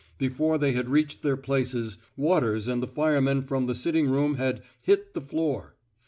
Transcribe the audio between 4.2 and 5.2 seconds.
had hit